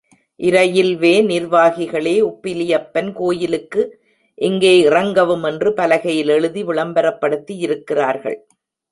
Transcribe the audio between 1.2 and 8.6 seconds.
நிர்வாகிகளே உப்பிலியப்பன் கோயிலுக்கு இங்கே இறங்கவும் என்று பலகையில் எழுதி விளம்பரப்படுத்தி யிருக்கிறார்கள்.